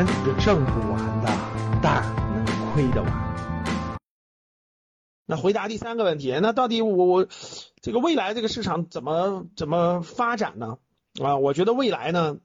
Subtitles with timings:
[0.00, 1.28] 钱是挣不完的，
[1.82, 2.02] 但
[2.32, 3.98] 能亏得完。
[5.26, 7.26] 那回答第三个问题，那到底我我
[7.82, 10.78] 这个未来这个市场怎么怎么发展呢？
[11.22, 12.38] 啊，我觉得未来呢，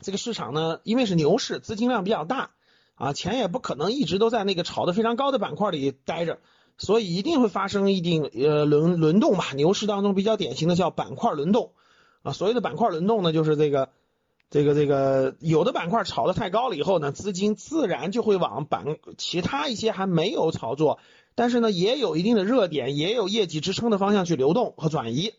[0.00, 2.52] 这个市场呢，因为是牛市，资金量比较大
[2.94, 6.38] 啊，钱也不可能一直都在那个炒得非常高的板块里待着，
[6.78, 9.52] 所以一定会发生一定呃轮轮动吧。
[9.54, 11.72] 牛市当中比较典型的叫板块轮动
[12.22, 13.90] 啊，所谓的板块轮动呢，就是这个
[14.50, 20.98] 这个这个有的板块炒得太高了以后呢，资金自然就会往板其他一些还没有炒作。
[21.34, 25.34] 但是呢，也有一定的热点，也有业绩支撑的方向去流动和转移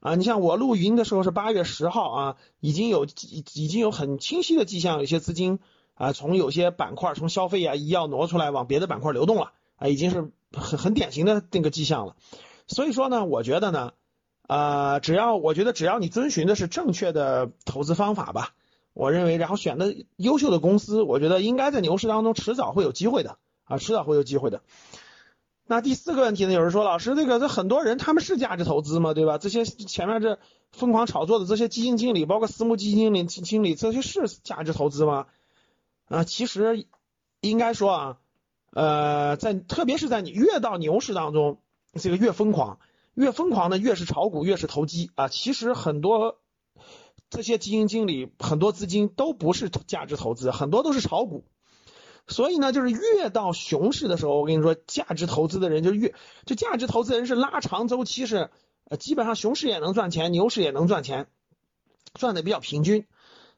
[0.00, 0.14] 啊。
[0.14, 5.58] 你像我录音的时候是八月十号啊，已经有已已经有很清晰的迹象，有些资金
[5.94, 12.16] 啊从有些板块，从消费啊、医药挪出来往别的板块流动了啊，已经是很很典型的那个迹象了。
[12.66, 13.92] 所以说呢，我觉得呢，
[14.46, 18.54] 啊，只要我觉得只要你遵循的是正确的投资方法吧，
[18.92, 24.62] 我认为然后选的优秀的公司，我觉得应该在牛市当中迟早会有机会的啊，迟早会有机会的。
[25.64, 26.52] 那第四个问题呢？
[26.52, 29.14] 有人说，老师，这个这很多人他们是价值投资吗？
[29.14, 29.38] 对吧？
[29.38, 30.38] 这些前面这
[30.72, 35.26] 疯狂炒作的这些基金经理，包括私募基金经理、经理，这些是价值投资吗？
[36.08, 36.84] 啊，其实
[37.40, 38.18] 应该说啊，
[38.72, 41.58] 呃，在特别是在你越到牛市当中，
[41.94, 42.78] 这个越疯狂，
[43.14, 45.28] 越疯狂的越是炒股，越是投机啊。
[45.28, 46.38] 其实很多
[47.30, 51.44] 这些基金经理，很多资金都不是价值投资，很多都是炒股。
[52.28, 56.14] 所以呢，就是越到熊市的时候，我跟你说，价值投资的人就越，
[56.46, 58.50] 就价值投资人是拉长周期，是
[58.84, 61.26] 呃，基本上熊市也能赚钱，牛市也能赚钱，
[62.14, 63.06] 赚的比较平均。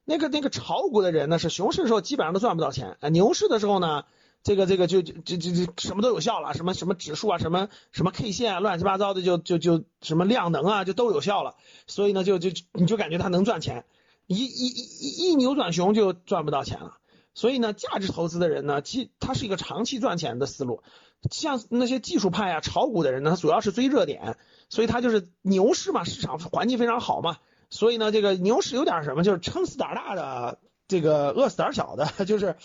[0.06, 4.04] 那个那个炒股的人呢，是熊市的时候基本上都赚不到钱，啊，牛市的时候呢，
[4.44, 11.56] 这个这个就就就就什么都有效了，什么什么指数啊，什么什么 K 线啊，乱七八糟的就就就什么量能啊，就都有效了。
[11.86, 13.86] 所以呢，就就你就感觉它能赚钱，
[14.26, 16.98] 一一一一扭转熊就赚不到钱了。
[17.32, 20.82] 所以呢，价值投资的人呢，其他是一个长期赚钱的思路。
[21.30, 24.36] 像那些技术派啊、炒股的人呢，他主要是追热点，
[24.68, 27.38] 所以他就是牛市嘛，市场环境非常好嘛。
[27.70, 32.56] 所以呢，这个牛市有点什么，就是撑死胆大的，这个饿死胆小的， 就是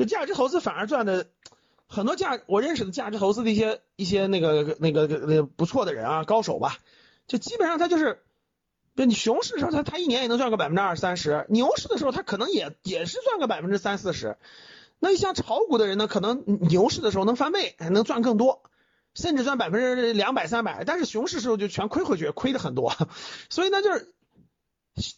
[0.00, 1.26] 就价值投资反而赚的
[1.86, 2.40] 很多价。
[2.46, 6.78] 我认识的价值投资的一些一些那个那个那个不错的人啊，高手吧，
[7.26, 8.22] 就基本上他就是。
[8.96, 14.36] 就你熊市的时候，他他一年也能赚个百分之二三十；牛市的时候，他可能也也是赚个百分之三四十。
[14.98, 18.62] 那像炒股的人呢，可能牛市的时候能翻倍，还能赚更多，
[19.14, 20.84] 甚至赚百分之两百三百。
[20.84, 22.92] 但是熊市时候就全亏回去，亏的很多。
[23.48, 24.12] 所以呢，就是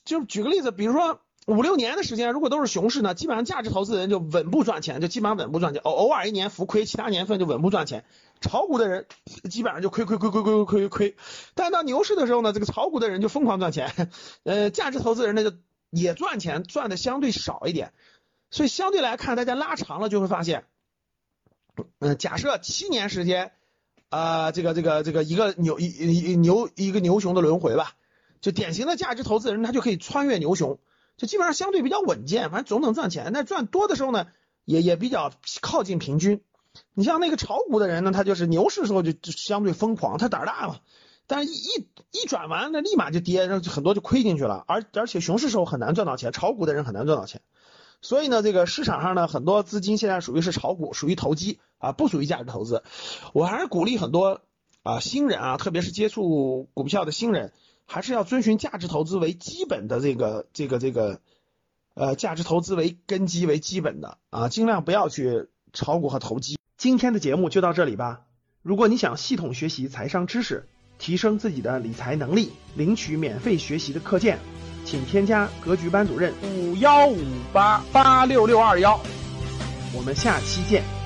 [0.04, 5.82] 就举个例子，比如说五六年的时间如果都是熊市呢基本上价值投资人就稳步赚钱就基本上稳步赚钱。
[5.82, 8.04] 偶偶尔一年浮亏其他年份就稳步赚钱。
[8.40, 9.06] 炒股的人
[9.50, 11.16] 基本上就亏亏亏亏亏亏亏。
[11.54, 14.10] 但到牛市的时候呢这个炒股的人就疯狂赚钱。
[14.44, 15.56] 呃价值投资人呢就
[15.90, 17.92] 也赚钱赚的相对少一点。
[18.50, 20.64] 所以相对来看大家拉长了就会发现
[21.98, 23.52] 嗯假设七年时间
[24.10, 27.94] 啊这个这个这个一个牛一一牛一个牛熊的轮回吧。
[28.42, 30.80] 就典型的价值投资人他就可以穿越牛熊
[31.16, 34.26] 就基本上相对比较稳健，反正总能赚钱，那赚多的时候呢，
[34.64, 36.42] 也也比较靠近平均。
[36.94, 40.78] 你像那个炒股的人呢，他就是牛市的时候就就相对疯狂，他胆大嘛。
[41.26, 44.64] 但是，一一一转完，那立马就跌，然后很多就亏进去了。
[44.66, 47.42] 而而且熊市时候很难赚到钱，炒股的人很难赚到钱。
[48.00, 52.82] 所以呢，这个市场上呢，很多资金现在属于是炒股，属于投机啊，不属于价值投资。
[53.32, 54.40] 我还是鼓励很多
[54.82, 57.52] 啊新人啊，特别是接触股票的新人，
[57.92, 61.20] 还是要遵循价值投资为基本的这个这个这个
[61.92, 66.56] 呃价值投资为根基为基本的啊，尽量不要去炒股和投机。
[66.78, 68.22] 今天的节目就到这里吧。
[68.62, 70.66] 如果你想系统学习财商知识，
[70.96, 74.38] 提升自己的理财能力，领取免费学习的课件，
[74.86, 78.98] 请添加格局班主任五幺五八八六六二幺。
[79.94, 81.01] 我们下期见。